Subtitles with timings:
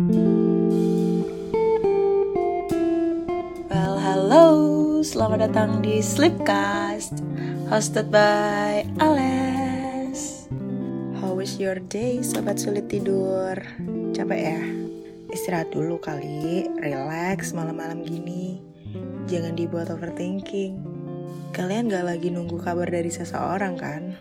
[0.00, 0.16] Well,
[4.00, 4.48] halo,
[5.04, 7.20] selamat datang di Sleepcast,
[7.68, 10.48] hosted by Ales.
[11.20, 13.60] How was your day, sobat sulit tidur?
[14.16, 14.64] Capek ya?
[15.36, 18.56] Istirahat dulu kali, relax malam-malam gini.
[19.28, 20.80] Jangan dibuat overthinking.
[21.52, 24.16] Kalian gak lagi nunggu kabar dari seseorang kan?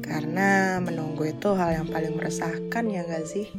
[0.00, 3.52] Karena menunggu itu hal yang paling meresahkan ya gak sih?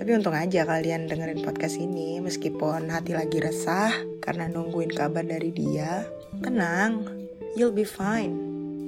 [0.00, 3.92] Tapi untung aja kalian dengerin podcast ini meskipun hati lagi resah
[4.24, 6.08] karena nungguin kabar dari dia.
[6.40, 7.04] Tenang,
[7.52, 8.32] you'll be fine.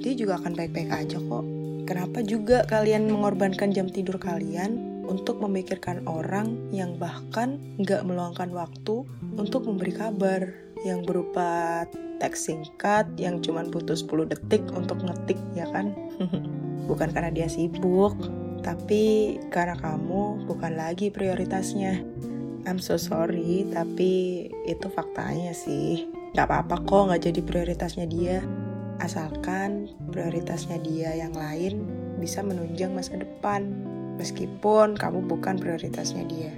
[0.01, 1.45] Dia juga akan baik-baik aja kok.
[1.85, 9.05] Kenapa juga kalian mengorbankan jam tidur kalian untuk memikirkan orang yang bahkan nggak meluangkan waktu
[9.37, 10.49] untuk memberi kabar
[10.81, 11.85] yang berupa
[12.17, 15.93] teks singkat yang cuma butuh 10 detik untuk ngetik ya kan?
[16.89, 18.17] bukan karena dia sibuk,
[18.63, 21.99] tapi karena kamu bukan lagi prioritasnya.
[22.63, 26.07] I'm so sorry, tapi itu faktanya sih.
[26.31, 28.39] Gak apa-apa kok gak jadi prioritasnya dia.
[29.03, 31.83] Asalkan prioritasnya dia yang lain
[32.23, 33.67] bisa menunjang masa depan.
[34.15, 36.55] Meskipun kamu bukan prioritasnya dia.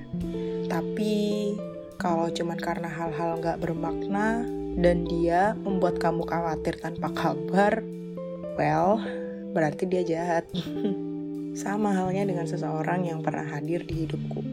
[0.70, 1.58] Tapi
[1.98, 4.46] kalau cuman karena hal-hal gak bermakna
[4.78, 7.82] dan dia membuat kamu khawatir tanpa kabar,
[8.62, 9.02] well,
[9.58, 10.46] berarti dia jahat.
[11.56, 14.44] Sama halnya dengan seseorang yang pernah hadir di hidupku.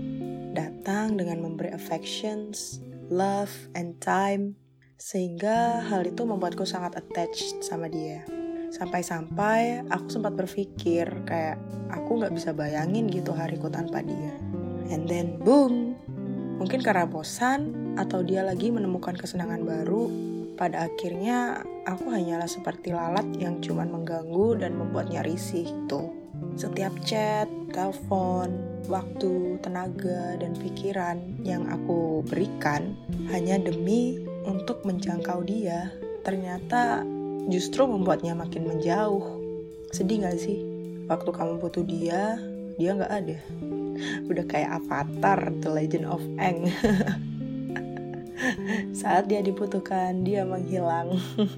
[0.55, 2.79] Datang dengan memberi affections,
[3.11, 4.55] love, and time,
[5.03, 8.23] sehingga hal itu membuatku sangat attached sama dia.
[8.71, 11.59] Sampai-sampai aku sempat berpikir kayak
[11.91, 14.39] aku nggak bisa bayangin gitu hariku tanpa dia.
[14.95, 15.99] And then boom,
[16.63, 20.07] mungkin karena bosan atau dia lagi menemukan kesenangan baru,
[20.55, 26.22] pada akhirnya aku hanyalah seperti lalat yang cuman mengganggu dan membuatnya risih gitu.
[26.53, 28.53] Setiap chat, telepon,
[28.87, 32.93] waktu, tenaga, dan pikiran yang aku berikan
[33.33, 35.89] hanya demi untuk menjangkau dia,
[36.27, 37.03] ternyata
[37.49, 39.41] justru membuatnya makin menjauh.
[39.91, 40.61] Sedih gak sih?
[41.09, 42.37] Waktu kamu butuh dia,
[42.77, 43.39] dia gak ada.
[44.31, 46.69] Udah kayak avatar The Legend of Aang.
[49.01, 51.17] Saat dia dibutuhkan, dia menghilang.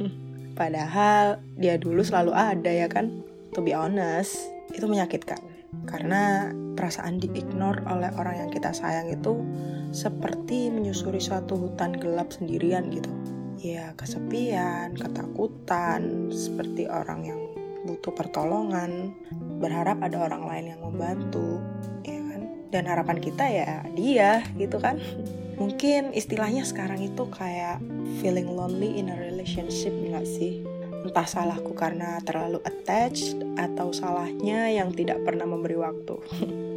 [0.59, 3.25] Padahal dia dulu selalu ada ya kan?
[3.55, 5.41] To be honest, itu menyakitkan.
[5.85, 6.49] Karena
[6.79, 9.43] perasaan di-ignore oleh orang yang kita sayang itu
[9.95, 13.11] seperti menyusuri suatu hutan gelap sendirian gitu.
[13.61, 17.41] Ya kesepian, ketakutan, seperti orang yang
[17.85, 19.13] butuh pertolongan,
[19.61, 21.61] berharap ada orang lain yang membantu,
[22.05, 22.43] ya kan?
[22.73, 24.99] Dan harapan kita ya dia gitu kan.
[25.61, 27.79] Mungkin istilahnya sekarang itu kayak
[28.19, 30.74] feeling lonely in a relationship nggak sih?
[31.05, 36.17] Entah salahku karena terlalu attached atau salahnya yang tidak pernah memberi waktu.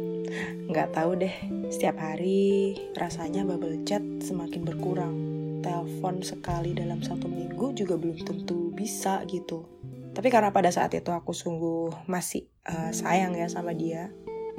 [0.68, 1.32] Nggak tahu deh,
[1.72, 5.16] setiap hari rasanya bubble chat semakin berkurang.
[5.64, 9.64] Telepon sekali dalam satu minggu juga belum tentu bisa gitu.
[10.12, 14.12] Tapi karena pada saat itu aku sungguh masih uh, sayang ya sama dia.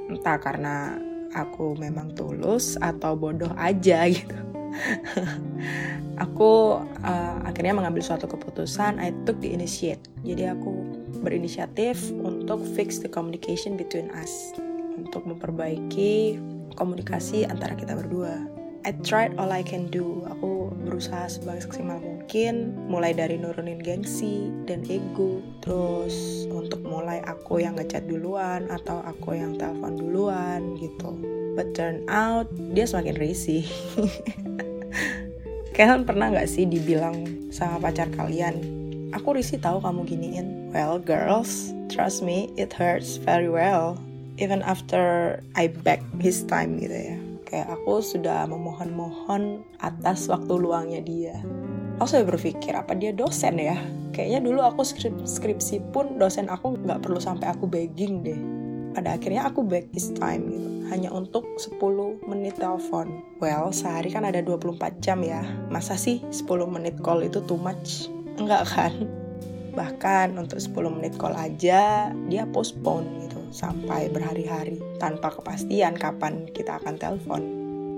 [0.09, 0.97] Entah karena
[1.29, 4.48] aku memang tulus atau bodoh aja gitu.
[6.24, 10.02] aku uh, akhirnya mengambil suatu keputusan, I took the initiate.
[10.24, 10.72] Jadi aku
[11.22, 14.53] berinisiatif untuk fix the communication between us,
[14.96, 16.40] untuk memperbaiki
[16.79, 18.59] komunikasi antara kita berdua.
[18.88, 20.24] I tried all I can do.
[20.31, 27.75] Aku berusaha sebaik-maksimal mungkin, mulai dari nurunin gengsi dan ego, terus untuk mulai aku yang
[27.75, 31.38] ngechat duluan atau aku yang telepon duluan gitu.
[31.59, 33.68] But turn out dia semakin risih.
[35.75, 38.64] Kalian pernah nggak sih dibilang sama pacar kalian,
[39.12, 40.47] aku risih tahu kamu giniin.
[40.72, 44.00] Well, girls, trust me, it hurts very well.
[44.40, 51.02] Even after I beg his time gitu ya kayak aku sudah memohon-mohon atas waktu luangnya
[51.02, 51.36] dia
[51.97, 53.76] aku sudah berpikir apa dia dosen ya
[54.14, 58.40] kayaknya dulu aku skrip skripsi pun dosen aku nggak perlu sampai aku begging deh
[58.94, 60.69] pada akhirnya aku beg his time gitu.
[60.89, 61.77] Hanya untuk 10
[62.25, 63.22] menit telepon.
[63.37, 65.46] Well sehari kan ada 24 jam ya.
[65.69, 68.09] Masa sih 10 menit call itu too much?
[68.41, 68.93] Enggak kan?
[69.78, 73.40] Bahkan untuk 10 menit call aja dia postpone gitu.
[73.53, 74.81] Sampai berhari-hari.
[74.97, 77.41] Tanpa kepastian kapan kita akan telepon.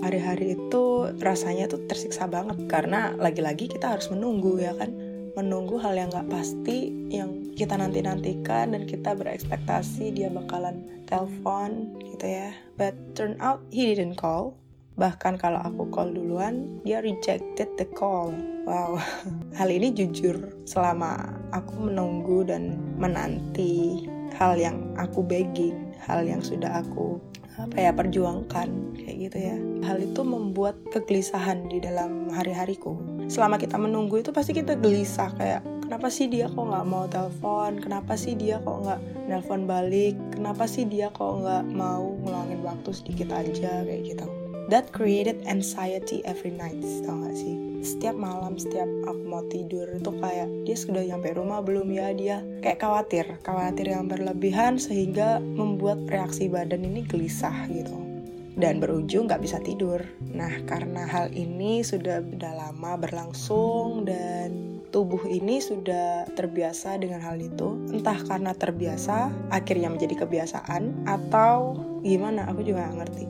[0.02, 2.68] Hari-hari itu rasanya tuh tersiksa banget.
[2.68, 8.76] Karena lagi-lagi kita harus menunggu ya kan menunggu hal yang gak pasti yang kita nanti-nantikan
[8.76, 12.50] dan kita berekspektasi dia bakalan telepon gitu ya.
[12.76, 14.56] But turn out he didn't call.
[15.00, 18.36] Bahkan kalau aku call duluan, dia rejected the call.
[18.68, 19.00] Wow,
[19.58, 24.04] hal ini jujur selama aku menunggu dan menanti
[24.36, 27.16] hal yang aku begging, hal yang sudah aku
[27.58, 29.56] apa ya perjuangkan kayak gitu ya.
[29.84, 32.96] Hal itu membuat kegelisahan di dalam hari-hariku.
[33.28, 37.80] Selama kita menunggu itu pasti kita gelisah kayak kenapa sih dia kok nggak mau telepon?
[37.80, 40.16] Kenapa sih dia kok nggak nelpon balik?
[40.32, 44.26] Kenapa sih dia kok nggak mau ngeluangin waktu sedikit aja kayak gitu.
[44.70, 50.10] That created anxiety every night tau gak sih setiap malam setiap aku mau tidur itu
[50.22, 56.06] kayak dia sudah nyampe rumah belum ya dia kayak khawatir khawatir yang berlebihan sehingga membuat
[56.06, 58.12] reaksi badan ini gelisah gitu
[58.56, 60.04] dan berujung nggak bisa tidur.
[60.32, 67.40] Nah karena hal ini sudah sudah lama berlangsung dan tubuh ini sudah terbiasa dengan hal
[67.40, 73.24] itu entah karena terbiasa akhirnya menjadi kebiasaan atau gimana aku juga gak ngerti.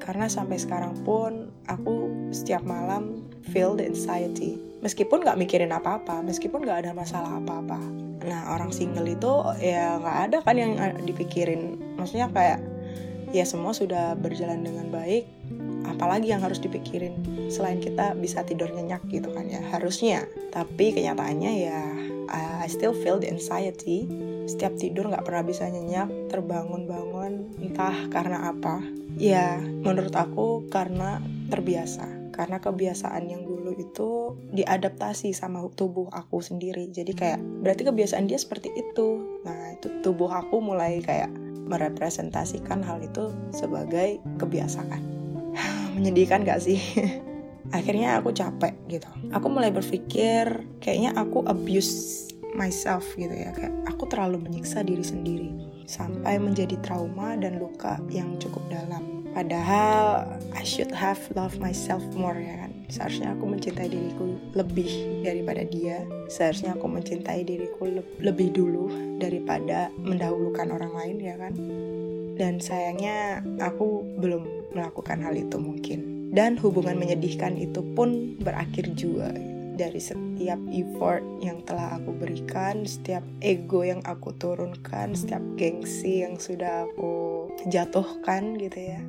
[0.00, 4.56] Karena sampai sekarang pun aku setiap malam feel the anxiety.
[4.84, 7.80] Meskipun nggak mikirin apa-apa meskipun nggak ada masalah apa-apa.
[8.24, 11.80] Nah orang single itu ya nggak ada kan yang dipikirin.
[11.96, 12.60] Maksudnya kayak
[13.32, 15.26] ya semua sudah berjalan dengan baik
[15.88, 17.16] apalagi yang harus dipikirin?
[17.48, 20.24] Selain kita bisa tidur nyenyak gitu kan ya harusnya.
[20.52, 21.80] Tapi kenyataannya ya
[22.30, 24.08] I still feel the anxiety.
[24.48, 28.80] Setiap tidur nggak pernah bisa nyenyak terbangun-bangun entah karena apa.
[29.20, 31.20] Ya menurut aku karena
[31.52, 32.06] terbiasa.
[32.34, 36.90] Karena kebiasaan yang dulu itu diadaptasi sama tubuh aku sendiri.
[36.90, 39.40] Jadi kayak berarti kebiasaan dia seperti itu.
[39.46, 41.30] Nah itu tubuh aku mulai kayak
[41.70, 45.00] merepresentasikan hal itu sebagai kebiasaan.
[45.94, 46.82] Menyedihkan gak sih
[47.72, 49.08] akhirnya aku capek gitu.
[49.32, 53.50] Aku mulai berpikir kayaknya aku abuse myself gitu ya.
[53.56, 55.50] Kayak aku terlalu menyiksa diri sendiri.
[55.84, 59.24] Sampai menjadi trauma dan luka yang cukup dalam.
[59.34, 62.72] Padahal I should have loved myself more ya kan.
[62.86, 66.06] Seharusnya aku mencintai diriku lebih daripada dia.
[66.30, 71.54] Seharusnya aku mencintai diriku le lebih dulu daripada mendahulukan orang lain ya kan.
[72.38, 79.34] Dan sayangnya aku belum melakukan hal itu mungkin dan hubungan menyedihkan itu pun berakhir juga
[79.74, 86.38] dari setiap effort yang telah aku berikan, setiap ego yang aku turunkan, setiap gengsi yang
[86.38, 89.00] sudah aku jatuhkan gitu ya.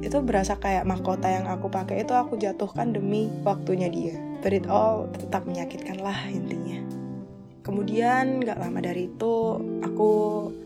[0.00, 4.16] Itu berasa kayak mahkota yang aku pakai itu aku jatuhkan demi waktunya dia.
[4.40, 7.03] But it all tetap menyakitkan lah intinya.
[7.64, 10.12] Kemudian gak lama dari itu aku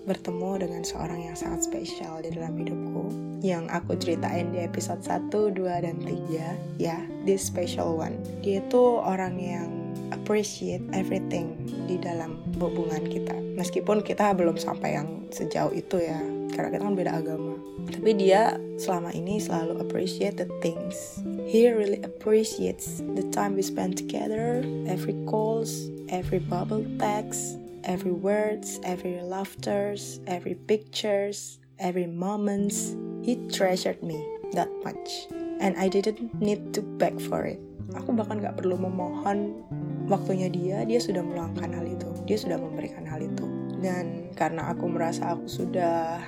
[0.02, 3.06] bertemu dengan seorang yang sangat spesial di dalam hidupku
[3.38, 8.18] yang aku ceritain di episode 1, 2, dan 3 ya, this special one.
[8.42, 9.70] Dia itu orang yang
[10.10, 11.54] appreciate everything
[11.86, 13.38] di dalam hubungan kita.
[13.54, 16.18] Meskipun kita belum sampai yang sejauh itu ya,
[16.58, 17.54] karena kita kan beda agama.
[17.86, 21.22] Tapi dia selama ini selalu appreciate the things.
[21.46, 28.82] He really appreciates the time we spend together, every calls, every bubble text, every words,
[28.82, 32.98] every laughters, every pictures, every moments.
[33.22, 34.18] He treasured me
[34.58, 35.30] that much.
[35.62, 37.62] And I didn't need to beg for it.
[37.94, 39.62] Aku bahkan gak perlu memohon
[40.10, 42.10] waktunya dia, dia sudah meluangkan hal itu.
[42.26, 43.46] Dia sudah memberikan hal itu.
[43.78, 46.18] Dan karena aku merasa aku sudah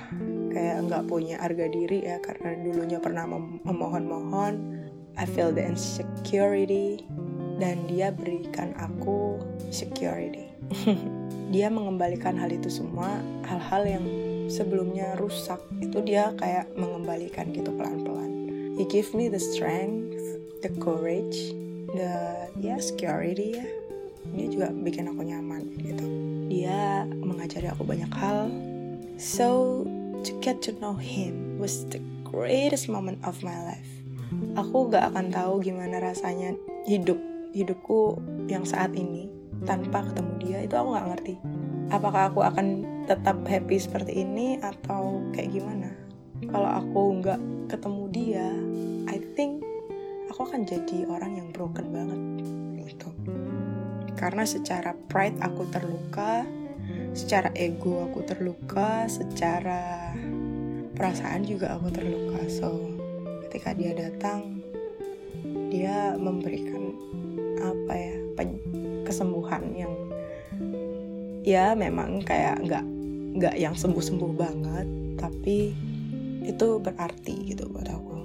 [0.51, 4.83] kayak nggak punya harga diri ya karena dulunya pernah mem memohon-mohon
[5.19, 7.03] I feel the insecurity
[7.59, 9.37] dan dia berikan aku
[9.69, 10.49] security.
[11.51, 14.05] Dia mengembalikan hal itu semua hal-hal yang
[14.47, 18.47] sebelumnya rusak itu dia kayak mengembalikan gitu pelan-pelan.
[18.79, 20.15] He give me the strength
[20.63, 21.51] the courage
[21.91, 23.67] the yeah, security ya.
[24.31, 26.05] Dia juga bikin aku nyaman gitu.
[26.47, 28.47] Dia mengajari aku banyak hal.
[29.19, 29.83] So
[30.21, 33.91] to get to know him was the greatest moment of my life.
[34.55, 36.55] Aku gak akan tahu gimana rasanya
[36.87, 37.19] hidup
[37.51, 38.15] hidupku
[38.47, 39.27] yang saat ini
[39.67, 41.35] tanpa ketemu dia itu aku gak ngerti.
[41.91, 45.91] Apakah aku akan tetap happy seperti ini atau kayak gimana?
[46.47, 48.47] Kalau aku nggak ketemu dia,
[49.11, 49.61] I think
[50.31, 52.21] aku akan jadi orang yang broken banget
[52.87, 53.09] gitu.
[54.15, 56.47] Karena secara pride aku terluka,
[57.11, 60.15] secara ego aku terluka secara
[60.95, 62.39] perasaan juga aku terluka.
[62.47, 62.95] So
[63.47, 64.63] ketika dia datang
[65.71, 66.95] dia memberikan
[67.61, 68.15] apa ya
[69.03, 69.93] kesembuhan yang
[71.43, 72.85] ya memang kayak nggak
[73.37, 74.87] nggak yang sembuh sembuh banget
[75.19, 75.75] tapi
[76.41, 78.17] itu berarti gitu buat aku.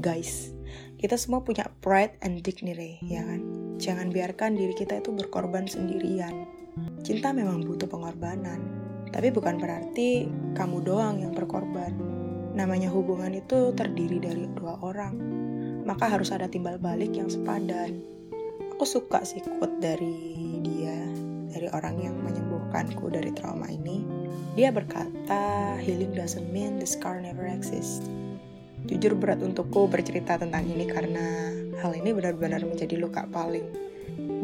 [0.00, 0.56] Guys
[0.98, 3.40] kita semua punya pride and dignity ya kan?
[3.78, 6.57] Jangan biarkan diri kita itu berkorban sendirian
[7.08, 8.60] Cinta memang butuh pengorbanan,
[9.08, 11.96] tapi bukan berarti kamu doang yang berkorban.
[12.52, 15.16] Namanya hubungan itu terdiri dari dua orang,
[15.88, 18.04] maka harus ada timbal balik yang sepadan.
[18.76, 21.00] Aku suka sih quote dari dia,
[21.48, 24.04] dari orang yang menyembuhkanku dari trauma ini.
[24.52, 28.04] Dia berkata, healing doesn't mean the scar never exists.
[28.84, 33.64] Jujur berat untukku bercerita tentang ini karena hal ini benar-benar menjadi luka paling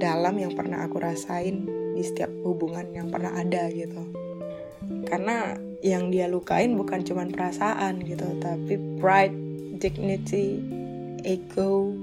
[0.01, 4.03] dalam yang pernah aku rasain di setiap hubungan yang pernah ada gitu.
[5.09, 9.37] Karena yang dia lukain bukan cuma perasaan gitu, tapi pride,
[9.81, 10.61] dignity,
[11.25, 11.95] ego,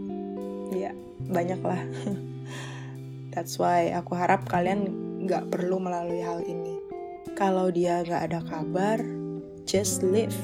[0.74, 0.96] ya
[1.30, 1.82] banyak lah.
[3.36, 4.92] That's why aku harap kalian
[5.28, 6.80] nggak perlu melalui hal ini.
[7.38, 9.00] Kalau dia nggak ada kabar,
[9.66, 10.36] just live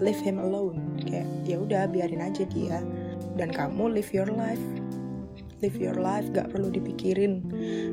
[0.00, 2.80] leave him alone kayak ya udah biarin aja dia
[3.36, 4.62] dan kamu live your life
[5.60, 7.44] live your life gak perlu dipikirin.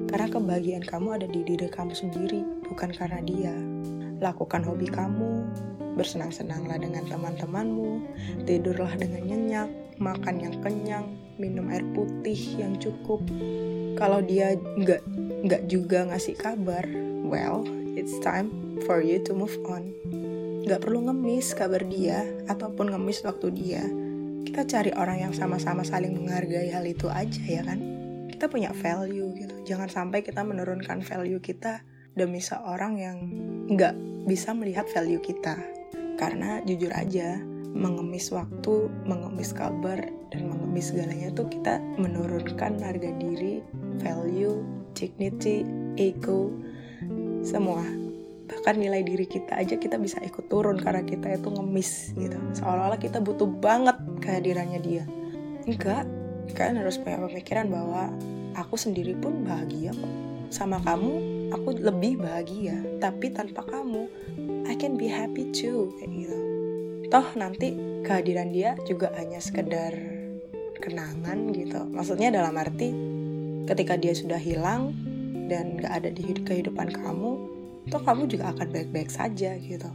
[0.07, 3.55] Karena kebahagiaan kamu ada di diri kamu sendiri bukan karena dia.
[4.23, 5.45] Lakukan hobi kamu
[5.99, 8.01] bersenang-senanglah dengan teman-temanmu
[8.45, 11.05] tidurlah dengan nyenyak makan yang kenyang
[11.41, 13.21] minum air putih yang cukup.
[13.97, 15.01] Kalau dia nggak
[15.45, 16.85] nggak juga ngasih kabar
[17.25, 17.65] well
[17.97, 19.93] it's time for you to move on.
[20.67, 23.83] Gak perlu ngemis kabar dia ataupun ngemis waktu dia.
[24.47, 27.83] Kita cari orang yang sama-sama saling menghargai hal itu aja ya kan.
[28.31, 29.55] Kita punya value gitu.
[29.67, 31.83] Jangan sampai kita menurunkan value kita
[32.15, 33.17] demi seorang yang
[33.67, 35.59] nggak bisa melihat value kita.
[36.15, 37.43] Karena jujur aja,
[37.75, 39.99] mengemis waktu, mengemis kabar,
[40.31, 43.59] dan mengemis segalanya tuh kita menurunkan harga diri,
[43.99, 44.63] value,
[44.95, 45.67] dignity,
[45.99, 46.55] ego,
[47.43, 47.83] semua
[48.47, 52.39] bahkan nilai diri kita aja kita bisa ikut turun karena kita itu ngemis gitu.
[52.55, 55.03] Seolah-olah kita butuh banget kehadirannya dia.
[55.67, 56.07] Enggak
[56.55, 58.07] kalian harus punya pemikiran bahwa
[58.55, 60.13] aku sendiri pun bahagia kok.
[60.47, 61.13] Sama kamu
[61.51, 62.79] aku lebih bahagia.
[63.03, 64.07] Tapi tanpa kamu
[64.67, 66.37] I can be happy too kayak gitu.
[67.11, 67.75] Toh nanti
[68.07, 69.91] kehadiran dia juga hanya sekedar
[70.79, 71.83] kenangan gitu.
[71.91, 72.95] Maksudnya dalam arti
[73.67, 74.95] ketika dia sudah hilang
[75.51, 77.56] dan gak ada di kehidupan kamu
[77.87, 79.89] toh kamu juga akan baik-baik saja gitu.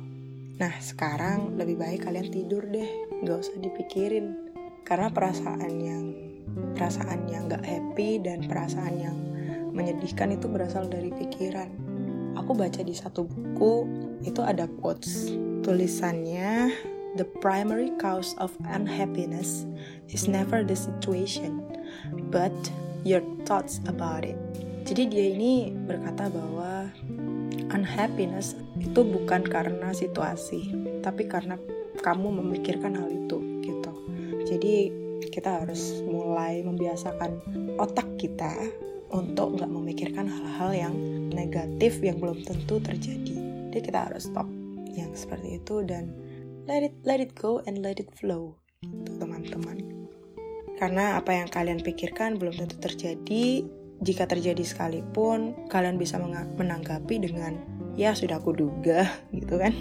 [0.56, 2.88] Nah sekarang lebih baik kalian tidur deh,
[3.24, 4.52] gak usah dipikirin.
[4.82, 6.04] Karena perasaan yang
[6.76, 9.16] perasaan yang gak happy dan perasaan yang
[9.72, 11.68] menyedihkan itu berasal dari pikiran.
[12.36, 13.88] Aku baca di satu buku
[14.24, 15.32] itu ada quotes
[15.64, 16.72] tulisannya
[17.12, 19.68] The primary cause of unhappiness
[20.08, 21.60] is never the situation,
[22.32, 22.56] but
[23.04, 24.40] your thoughts about it.
[24.88, 26.88] Jadi dia ini berkata bahwa
[27.72, 31.56] unhappiness itu bukan karena situasi, tapi karena
[32.00, 33.92] kamu memikirkan hal itu gitu.
[34.48, 34.74] Jadi
[35.32, 37.40] kita harus mulai membiasakan
[37.80, 38.52] otak kita
[39.12, 40.94] untuk nggak memikirkan hal-hal yang
[41.32, 43.36] negatif yang belum tentu terjadi.
[43.72, 44.48] Jadi kita harus stop
[44.92, 46.12] yang seperti itu dan
[46.68, 49.78] let it let it go and let it flow gitu teman-teman.
[50.76, 53.62] Karena apa yang kalian pikirkan belum tentu terjadi,
[54.02, 56.18] jika terjadi sekalipun, kalian bisa
[56.58, 57.62] menanggapi dengan
[57.94, 59.06] ya sudah aku duga
[59.36, 59.72] gitu kan.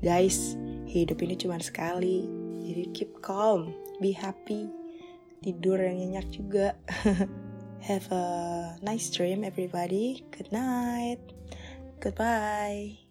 [0.00, 0.56] Guys,
[0.88, 2.24] hidup ini cuma sekali.
[2.64, 4.72] Jadi keep calm, be happy.
[5.44, 6.74] Tidur yang nyenyak juga.
[7.88, 8.24] Have a
[8.82, 10.26] nice dream everybody.
[10.34, 11.22] Good night.
[12.02, 13.07] Goodbye.